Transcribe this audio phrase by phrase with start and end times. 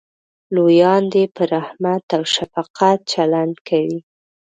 [0.55, 3.99] لویان دې په رحمت او شفقت چلند کوي.